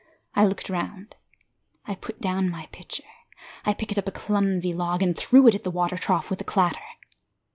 [0.33, 1.13] I looked round,
[1.85, 3.03] I put down my pitcher,
[3.63, 6.43] I picked up a clumsy log And threw it at the water trough with a
[6.43, 6.79] clatter.